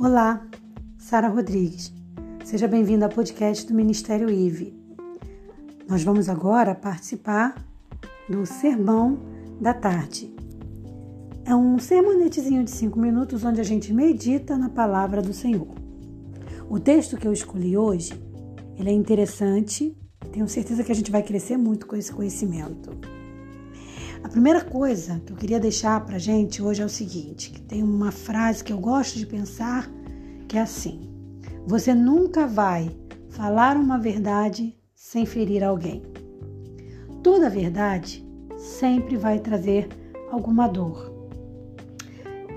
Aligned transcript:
Olá, 0.00 0.46
Sara 0.96 1.26
Rodrigues. 1.26 1.92
Seja 2.44 2.68
bem-vinda 2.68 3.06
ao 3.06 3.10
podcast 3.10 3.66
do 3.66 3.74
Ministério 3.74 4.30
IVE. 4.30 4.72
Nós 5.88 6.04
vamos 6.04 6.28
agora 6.28 6.72
participar 6.72 7.60
do 8.30 8.46
Sermão 8.46 9.18
da 9.60 9.74
Tarde. 9.74 10.32
É 11.44 11.52
um 11.52 11.80
sermonetezinho 11.80 12.62
de 12.62 12.70
cinco 12.70 12.96
minutos 12.96 13.44
onde 13.44 13.60
a 13.60 13.64
gente 13.64 13.92
medita 13.92 14.56
na 14.56 14.68
palavra 14.68 15.20
do 15.20 15.32
Senhor. 15.32 15.74
O 16.70 16.78
texto 16.78 17.16
que 17.16 17.26
eu 17.26 17.32
escolhi 17.32 17.76
hoje, 17.76 18.12
ele 18.78 18.90
é 18.90 18.92
interessante, 18.92 19.98
tenho 20.30 20.46
certeza 20.46 20.84
que 20.84 20.92
a 20.92 20.94
gente 20.94 21.10
vai 21.10 21.24
crescer 21.24 21.56
muito 21.56 21.88
com 21.88 21.96
esse 21.96 22.12
conhecimento. 22.12 23.17
A 24.22 24.28
primeira 24.28 24.60
coisa 24.60 25.20
que 25.24 25.32
eu 25.32 25.36
queria 25.36 25.60
deixar 25.60 26.04
para 26.04 26.18
gente 26.18 26.60
hoje 26.60 26.82
é 26.82 26.84
o 26.84 26.88
seguinte: 26.88 27.50
que 27.50 27.60
tem 27.60 27.82
uma 27.82 28.10
frase 28.10 28.64
que 28.64 28.72
eu 28.72 28.78
gosto 28.78 29.18
de 29.18 29.26
pensar 29.26 29.88
que 30.48 30.58
é 30.58 30.60
assim: 30.60 31.08
você 31.66 31.94
nunca 31.94 32.46
vai 32.46 32.90
falar 33.28 33.76
uma 33.76 33.98
verdade 33.98 34.76
sem 34.94 35.24
ferir 35.24 35.62
alguém. 35.62 36.02
Toda 37.22 37.48
verdade 37.48 38.26
sempre 38.56 39.16
vai 39.16 39.38
trazer 39.38 39.88
alguma 40.30 40.66
dor. 40.66 41.12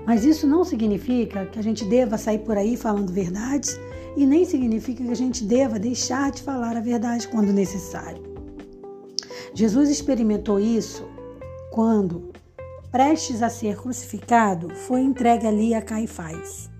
Mas 0.04 0.24
isso 0.24 0.46
não 0.46 0.64
significa 0.64 1.46
que 1.46 1.58
a 1.58 1.62
gente 1.62 1.84
deva 1.84 2.18
sair 2.18 2.38
por 2.38 2.56
aí 2.56 2.76
falando 2.76 3.12
verdades 3.12 3.78
e 4.16 4.26
nem 4.26 4.44
significa 4.44 5.04
que 5.04 5.10
a 5.10 5.16
gente 5.16 5.44
deva 5.44 5.78
deixar 5.78 6.32
de 6.32 6.42
falar 6.42 6.76
a 6.76 6.80
verdade 6.80 7.28
quando 7.28 7.52
necessário. 7.52 8.20
Jesus 9.54 9.90
experimentou 9.90 10.58
isso 10.58 11.06
quando, 11.72 12.30
prestes 12.90 13.42
a 13.42 13.48
ser 13.48 13.76
crucificado, 13.78 14.74
foi 14.74 15.00
entregue 15.00 15.46
ali 15.46 15.72
a 15.72 15.80
Caifás. 15.80 16.70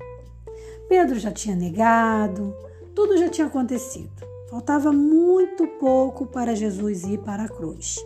Pedro 0.87 1.19
já 1.19 1.33
tinha 1.33 1.57
negado, 1.57 2.55
tudo 2.95 3.17
já 3.17 3.31
tinha 3.31 3.47
acontecido. 3.47 4.13
Faltava 4.51 4.93
muito 4.93 5.67
pouco 5.81 6.27
para 6.27 6.55
Jesus 6.55 7.05
ir 7.05 7.19
para 7.21 7.45
a 7.45 7.49
cruz. 7.49 7.97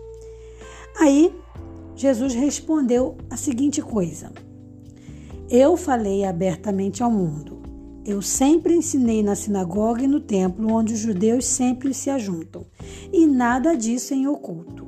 Aí, 0.97 1.35
Jesus 1.97 2.35
respondeu 2.35 3.17
a 3.29 3.37
seguinte 3.37 3.83
coisa: 3.83 4.31
Eu 5.51 5.77
falei 5.77 6.25
abertamente 6.25 7.03
ao 7.03 7.11
mundo. 7.11 7.63
Eu 8.05 8.23
sempre 8.23 8.77
ensinei 8.77 9.25
na 9.25 9.35
sinagoga 9.35 10.05
e 10.05 10.07
no 10.07 10.21
templo, 10.21 10.73
onde 10.73 10.95
os 10.95 11.01
judeus 11.01 11.45
sempre 11.47 11.93
se 11.93 12.09
ajuntam, 12.09 12.65
e 13.13 13.27
nada 13.27 13.77
disso 13.77 14.15
em 14.15 14.29
oculto. 14.29 14.86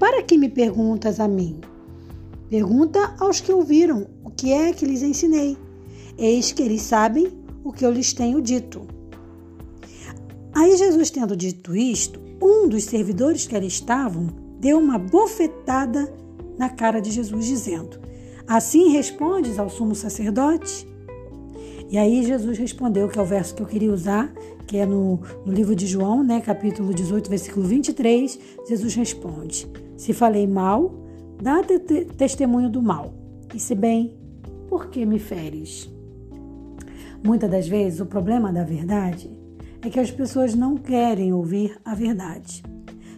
Para 0.00 0.22
que 0.22 0.38
me 0.38 0.48
perguntas 0.48 1.20
a 1.20 1.28
mim? 1.28 1.60
Pergunta 2.48 3.14
aos 3.20 3.38
que 3.38 3.52
ouviram 3.52 4.06
o 4.24 4.30
que 4.30 4.50
é 4.50 4.72
que 4.72 4.86
lhes 4.86 5.02
ensinei. 5.02 5.58
Eis 6.16 6.52
que 6.52 6.62
eles 6.62 6.80
sabem 6.80 7.30
o 7.62 7.70
que 7.70 7.84
eu 7.84 7.90
lhes 7.90 8.14
tenho 8.14 8.40
dito. 8.40 8.88
Aí 10.54 10.74
Jesus, 10.74 11.10
tendo 11.10 11.36
dito 11.36 11.76
isto, 11.76 12.18
um 12.40 12.66
dos 12.66 12.84
servidores 12.84 13.46
que 13.46 13.54
ali 13.54 13.66
estavam 13.66 14.28
deu 14.58 14.78
uma 14.78 14.98
bofetada 14.98 16.10
na 16.56 16.70
cara 16.70 16.98
de 16.98 17.10
Jesus, 17.10 17.44
dizendo: 17.44 18.00
Assim 18.48 18.88
respondes 18.88 19.58
ao 19.58 19.68
sumo 19.68 19.94
sacerdote? 19.94 20.88
E 21.90 21.98
aí 21.98 22.24
Jesus 22.24 22.56
respondeu, 22.56 23.08
que 23.08 23.18
é 23.18 23.22
o 23.22 23.24
verso 23.24 23.52
que 23.52 23.62
eu 23.62 23.66
queria 23.66 23.92
usar, 23.92 24.32
que 24.64 24.76
é 24.76 24.86
no, 24.86 25.18
no 25.44 25.52
livro 25.52 25.74
de 25.74 25.88
João, 25.88 26.22
né, 26.22 26.40
capítulo 26.40 26.94
18, 26.94 27.28
versículo 27.28 27.66
23, 27.66 28.38
Jesus 28.68 28.94
responde: 28.94 29.66
Se 29.96 30.12
falei 30.12 30.46
mal, 30.46 30.94
dá 31.42 31.64
te 31.64 31.80
testemunho 32.16 32.70
do 32.70 32.80
mal. 32.80 33.12
E 33.52 33.58
se 33.58 33.74
bem, 33.74 34.16
por 34.68 34.86
que 34.86 35.04
me 35.04 35.18
feres? 35.18 35.90
Muitas 37.24 37.50
das 37.50 37.66
vezes 37.66 37.98
o 37.98 38.06
problema 38.06 38.52
da 38.52 38.62
verdade 38.62 39.28
é 39.82 39.90
que 39.90 39.98
as 39.98 40.12
pessoas 40.12 40.54
não 40.54 40.76
querem 40.76 41.32
ouvir 41.32 41.76
a 41.84 41.92
verdade. 41.92 42.62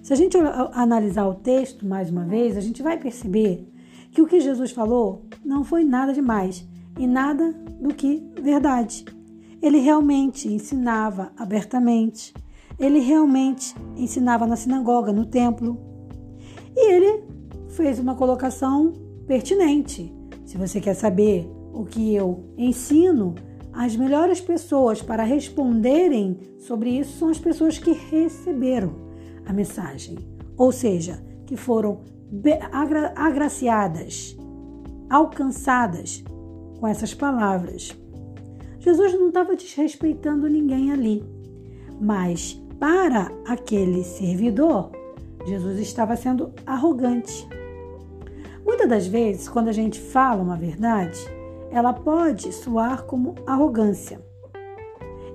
Se 0.02 0.14
a 0.14 0.16
gente 0.16 0.38
analisar 0.72 1.26
o 1.26 1.34
texto 1.34 1.86
mais 1.86 2.08
uma 2.08 2.24
vez, 2.24 2.56
a 2.56 2.60
gente 2.62 2.82
vai 2.82 2.96
perceber 2.98 3.68
que 4.10 4.22
o 4.22 4.26
que 4.26 4.40
Jesus 4.40 4.70
falou 4.70 5.26
não 5.44 5.62
foi 5.62 5.84
nada 5.84 6.14
demais 6.14 6.66
e 6.98 7.06
nada 7.06 7.52
do 7.80 7.94
que 7.94 8.22
verdade. 8.40 9.04
Ele 9.60 9.78
realmente 9.78 10.48
ensinava 10.48 11.32
abertamente, 11.36 12.34
ele 12.78 12.98
realmente 12.98 13.74
ensinava 13.96 14.46
na 14.46 14.56
sinagoga, 14.56 15.12
no 15.12 15.26
templo. 15.26 15.78
E 16.74 16.92
ele 16.92 17.24
fez 17.68 17.98
uma 17.98 18.14
colocação 18.14 18.92
pertinente. 19.26 20.12
Se 20.44 20.58
você 20.58 20.80
quer 20.80 20.94
saber 20.94 21.48
o 21.72 21.84
que 21.84 22.14
eu 22.14 22.44
ensino, 22.58 23.34
as 23.72 23.96
melhores 23.96 24.40
pessoas 24.40 25.00
para 25.00 25.22
responderem 25.22 26.38
sobre 26.58 26.90
isso 26.90 27.18
são 27.18 27.28
as 27.28 27.38
pessoas 27.38 27.78
que 27.78 27.92
receberam 27.92 28.92
a 29.46 29.52
mensagem, 29.52 30.18
ou 30.56 30.70
seja, 30.70 31.24
que 31.46 31.56
foram 31.56 32.00
agraciadas, 33.16 34.36
alcançadas 35.08 36.22
com 36.82 36.88
essas 36.88 37.14
palavras. 37.14 37.96
Jesus 38.80 39.14
não 39.14 39.28
estava 39.28 39.54
desrespeitando 39.54 40.48
ninguém 40.48 40.90
ali, 40.90 41.24
mas 42.00 42.60
para 42.80 43.30
aquele 43.46 44.02
servidor, 44.02 44.90
Jesus 45.46 45.78
estava 45.78 46.16
sendo 46.16 46.52
arrogante. 46.66 47.48
Muitas 48.66 48.88
das 48.88 49.06
vezes, 49.06 49.48
quando 49.48 49.68
a 49.68 49.72
gente 49.72 50.00
fala 50.00 50.42
uma 50.42 50.56
verdade, 50.56 51.20
ela 51.70 51.92
pode 51.92 52.52
soar 52.52 53.04
como 53.04 53.36
arrogância. 53.46 54.20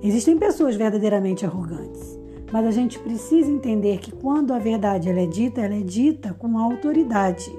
Existem 0.02 0.36
pessoas 0.36 0.76
verdadeiramente 0.76 1.46
arrogantes, 1.46 2.20
mas 2.52 2.66
a 2.66 2.70
gente 2.70 2.98
precisa 2.98 3.50
entender 3.50 4.00
que 4.00 4.12
quando 4.12 4.52
a 4.52 4.58
verdade 4.58 5.08
é 5.08 5.26
dita, 5.26 5.62
ela 5.62 5.76
é 5.76 5.80
dita 5.80 6.34
com 6.34 6.58
autoridade. 6.58 7.50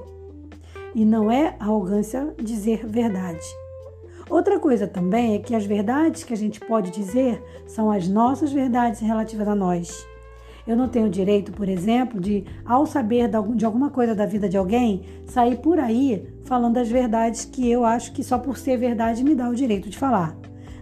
E 0.94 1.04
não 1.04 1.32
é 1.32 1.56
arrogância 1.60 2.36
dizer 2.40 2.86
verdade. 2.86 3.48
Outra 4.30 4.60
coisa 4.60 4.88
também 4.88 5.34
é 5.34 5.40
que 5.40 5.56
as 5.56 5.66
verdades 5.66 6.24
que 6.24 6.34
a 6.34 6.38
gente 6.38 6.60
pode 6.60 6.92
dizer 6.92 7.42
são 7.66 7.90
as 7.90 8.08
nossas 8.08 8.52
verdades 8.52 9.00
relativas 9.00 9.48
a 9.48 9.56
nós. 9.56 10.08
Eu 10.68 10.78
não 10.78 10.88
tenho 10.88 11.10
direito, 11.10 11.52
por 11.52 11.68
exemplo, 11.68 12.22
de, 12.22 12.46
ao 12.64 12.86
saber 12.86 13.28
de 13.56 13.66
alguma 13.66 13.90
coisa 13.90 14.14
da 14.14 14.28
vida 14.28 14.48
de 14.48 14.56
alguém, 14.56 15.02
sair 15.26 15.58
por 15.58 15.80
aí 15.80 16.32
falando 16.44 16.78
as 16.78 16.88
verdades 16.88 17.44
que 17.44 17.68
eu 17.72 17.84
acho 17.84 18.14
que 18.14 18.24
só 18.24 18.38
por 18.38 18.56
ser 18.56 18.78
verdade 18.78 19.24
me 19.24 19.34
dá 19.34 19.50
o 19.50 19.56
direito 19.56 19.90
de 19.90 19.98
falar. 19.98 20.38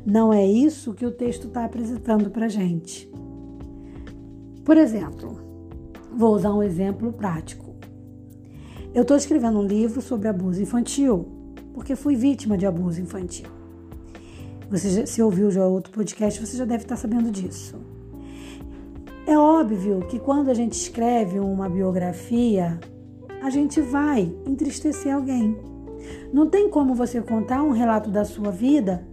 Não 0.06 0.34
é 0.34 0.46
isso 0.46 0.94
que 0.94 1.06
o 1.06 1.12
texto 1.12 1.48
está 1.48 1.64
apresentando 1.64 2.30
para 2.30 2.50
gente. 2.50 3.10
Por 4.66 4.76
exemplo, 4.76 5.40
vou 6.14 6.34
usar 6.34 6.54
um 6.54 6.64
exemplo 6.64 7.14
prático. 7.14 7.74
Eu 8.94 9.04
estou 9.04 9.16
escrevendo 9.16 9.60
um 9.60 9.66
livro 9.66 10.02
sobre 10.02 10.28
abuso 10.28 10.62
infantil 10.62 11.37
porque 11.78 11.96
fui 11.96 12.16
vítima 12.16 12.58
de 12.58 12.66
abuso 12.66 13.00
infantil. 13.00 13.46
Você 14.68 14.90
já, 14.90 15.06
se 15.06 15.22
ouviu 15.22 15.52
já 15.52 15.64
outro 15.64 15.92
podcast, 15.92 16.44
você 16.44 16.58
já 16.58 16.66
deve 16.66 16.82
estar 16.82 16.96
sabendo 16.96 17.30
disso. 17.30 17.76
É 19.28 19.38
óbvio 19.38 20.00
que 20.10 20.18
quando 20.18 20.50
a 20.50 20.56
gente 20.56 20.74
escreve 20.74 21.40
uma 21.40 21.70
biografia, 21.70 22.80
a 23.44 23.52
gente 23.52 23.80
vai 23.80 24.34
entristecer 24.48 25.14
alguém. 25.14 25.56
Não 26.34 26.50
tem 26.50 26.68
como 26.68 26.96
você 26.96 27.22
contar 27.22 27.62
um 27.62 27.70
relato 27.70 28.10
da 28.10 28.26
sua 28.26 28.50
vida 28.50 29.08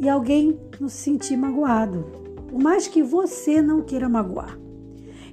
e 0.00 0.08
alguém 0.08 0.58
não 0.80 0.88
se 0.88 0.96
sentir 0.96 1.36
magoado, 1.36 2.04
por 2.48 2.58
mais 2.58 2.88
que 2.88 3.00
você 3.00 3.62
não 3.62 3.80
queira 3.80 4.08
magoar. 4.08 4.58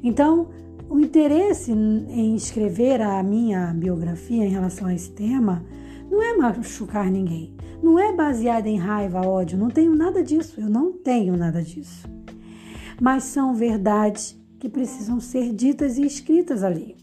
Então, 0.04 0.50
o 0.88 1.00
interesse 1.00 1.72
em 1.72 2.36
escrever 2.36 3.02
a 3.02 3.24
minha 3.24 3.74
biografia 3.74 4.46
em 4.46 4.50
relação 4.50 4.86
a 4.88 4.94
esse 4.94 5.10
tema 5.10 5.66
não 6.10 6.22
é 6.22 6.38
machucar 6.38 7.10
ninguém. 7.10 7.56
Não 7.82 8.00
é 8.00 8.14
baseada 8.14 8.70
em 8.70 8.78
raiva, 8.78 9.28
ódio. 9.28 9.58
Não 9.58 9.70
tenho 9.70 9.96
nada 9.96 10.24
disso. 10.24 10.60
Eu 10.60 10.70
não 10.70 10.92
tenho 10.92 11.36
nada 11.36 11.62
disso. 11.62 12.08
Mas 13.02 13.24
são 13.26 13.54
verdades 13.54 14.40
que 14.60 14.70
precisam 14.70 15.20
ser 15.20 15.54
ditas 15.54 15.98
e 15.98 16.06
escritas 16.06 16.64
ali. 16.64 16.96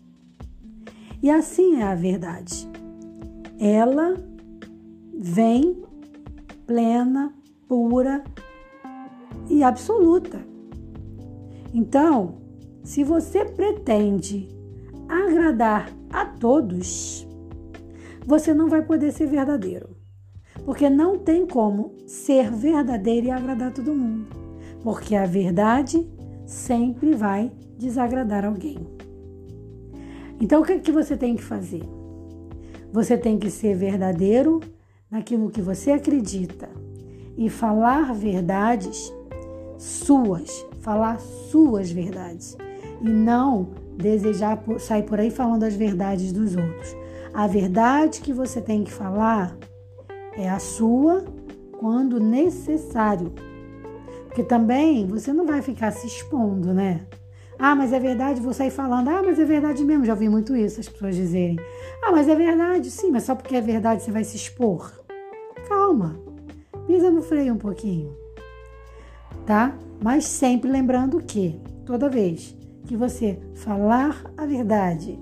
E 1.22 1.30
assim 1.30 1.76
é 1.76 1.84
a 1.84 1.94
verdade. 1.94 2.68
Ela 3.58 4.16
vem 5.14 5.82
plena, 6.66 7.32
pura 7.68 8.24
e 9.48 9.62
absoluta. 9.62 10.40
Então, 11.72 12.38
se 12.82 13.04
você 13.04 13.44
pretende 13.44 14.48
agradar 15.08 15.92
a 16.10 16.26
todos, 16.26 17.26
você 18.26 18.54
não 18.54 18.68
vai 18.68 18.82
poder 18.82 19.12
ser 19.12 19.26
verdadeiro. 19.26 19.96
Porque 20.64 20.88
não 20.88 21.18
tem 21.18 21.46
como 21.46 21.94
ser 22.06 22.50
verdadeiro 22.50 23.26
e 23.26 23.30
agradar 23.30 23.72
todo 23.72 23.94
mundo. 23.94 24.28
Porque 24.82 25.14
a 25.14 25.26
verdade 25.26 26.06
sempre 26.46 27.14
vai 27.14 27.50
desagradar 27.78 28.44
alguém. 28.44 28.78
Então 30.40 30.60
o 30.60 30.64
que, 30.64 30.72
é 30.72 30.78
que 30.78 30.92
você 30.92 31.16
tem 31.16 31.36
que 31.36 31.42
fazer? 31.42 31.82
Você 32.92 33.16
tem 33.16 33.38
que 33.38 33.50
ser 33.50 33.74
verdadeiro 33.74 34.60
naquilo 35.10 35.50
que 35.50 35.62
você 35.62 35.92
acredita. 35.92 36.68
e 37.34 37.48
falar 37.48 38.12
verdades 38.12 39.10
suas, 39.78 40.66
falar 40.80 41.18
suas 41.18 41.90
verdades 41.90 42.56
e 43.00 43.08
não 43.08 43.70
desejar 43.96 44.62
sair 44.78 45.02
por 45.02 45.18
aí 45.18 45.30
falando 45.30 45.64
as 45.64 45.74
verdades 45.74 46.30
dos 46.30 46.54
outros. 46.54 47.01
A 47.34 47.46
verdade 47.46 48.20
que 48.20 48.32
você 48.32 48.60
tem 48.60 48.84
que 48.84 48.92
falar 48.92 49.56
é 50.36 50.50
a 50.50 50.58
sua 50.58 51.24
quando 51.78 52.20
necessário. 52.20 53.32
Porque 54.26 54.42
também 54.42 55.06
você 55.06 55.32
não 55.32 55.46
vai 55.46 55.62
ficar 55.62 55.92
se 55.92 56.06
expondo, 56.06 56.74
né? 56.74 57.06
Ah, 57.58 57.74
mas 57.74 57.92
é 57.92 57.98
verdade, 57.98 58.40
vou 58.40 58.52
sair 58.52 58.70
falando. 58.70 59.08
Ah, 59.08 59.22
mas 59.24 59.38
é 59.38 59.44
verdade 59.44 59.82
mesmo. 59.82 60.04
Já 60.04 60.12
ouvi 60.12 60.28
muito 60.28 60.54
isso, 60.54 60.80
as 60.80 60.88
pessoas 60.88 61.16
dizerem. 61.16 61.56
Ah, 62.02 62.12
mas 62.12 62.28
é 62.28 62.34
verdade, 62.34 62.90
sim, 62.90 63.10
mas 63.10 63.22
só 63.22 63.34
porque 63.34 63.56
é 63.56 63.60
verdade 63.60 64.02
você 64.02 64.10
vai 64.10 64.24
se 64.24 64.36
expor. 64.36 64.92
Calma, 65.68 66.20
pisa 66.86 67.10
no 67.10 67.22
freio 67.22 67.54
um 67.54 67.58
pouquinho, 67.58 68.14
tá? 69.46 69.74
Mas 70.02 70.26
sempre 70.26 70.70
lembrando 70.70 71.18
que 71.22 71.58
toda 71.86 72.10
vez 72.10 72.54
que 72.86 72.96
você 72.96 73.38
falar 73.54 74.22
a 74.36 74.44
verdade, 74.44 75.18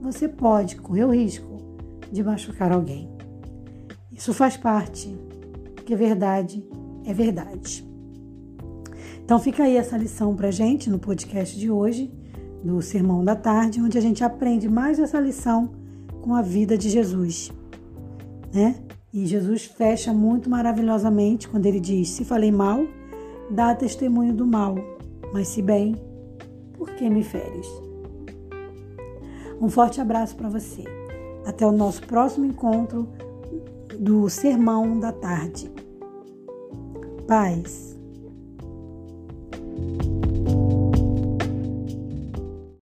você 0.00 0.28
pode 0.28 0.76
correr 0.76 1.04
o 1.04 1.10
risco 1.12 1.49
de 2.10 2.22
machucar 2.22 2.72
alguém. 2.72 3.08
Isso 4.12 4.34
faz 4.34 4.56
parte, 4.56 5.16
porque 5.74 5.94
verdade 5.94 6.66
é 7.04 7.14
verdade. 7.14 7.88
Então 9.24 9.38
fica 9.38 9.64
aí 9.64 9.76
essa 9.76 9.96
lição 9.96 10.34
pra 10.34 10.50
gente 10.50 10.90
no 10.90 10.98
podcast 10.98 11.58
de 11.58 11.70
hoje, 11.70 12.12
do 12.64 12.82
Sermão 12.82 13.24
da 13.24 13.36
Tarde, 13.36 13.80
onde 13.80 13.96
a 13.96 14.00
gente 14.00 14.24
aprende 14.24 14.68
mais 14.68 14.98
essa 14.98 15.20
lição 15.20 15.70
com 16.20 16.34
a 16.34 16.42
vida 16.42 16.76
de 16.76 16.90
Jesus, 16.90 17.50
né? 18.52 18.74
E 19.12 19.26
Jesus 19.26 19.64
fecha 19.64 20.12
muito 20.12 20.50
maravilhosamente 20.50 21.48
quando 21.48 21.66
ele 21.66 21.80
diz: 21.80 22.10
Se 22.10 22.24
falei 22.24 22.52
mal, 22.52 22.86
dá 23.50 23.74
testemunho 23.74 24.34
do 24.34 24.46
mal, 24.46 24.76
mas 25.32 25.48
se 25.48 25.62
bem, 25.62 25.96
por 26.74 26.90
que 26.90 27.08
me 27.08 27.22
feres? 27.22 27.66
Um 29.60 29.68
forte 29.68 30.00
abraço 30.00 30.36
para 30.36 30.48
você. 30.48 30.99
Até 31.44 31.66
o 31.66 31.72
nosso 31.72 32.02
próximo 32.06 32.46
encontro 32.46 33.08
do 33.98 34.28
Sermão 34.28 34.98
da 34.98 35.12
Tarde. 35.12 35.70
Paz. 37.26 37.99